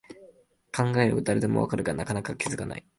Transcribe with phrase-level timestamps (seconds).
[0.75, 2.83] 考えれば誰でもわかるが、なかなか気づかない